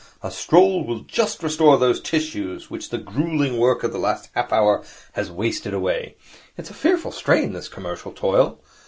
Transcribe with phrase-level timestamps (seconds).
[0.23, 4.51] A stroll will just restore those tissues which the gruelling work of the last half
[4.51, 6.15] hour has wasted away.
[6.57, 8.59] It is a fearful strain, this commercial toil.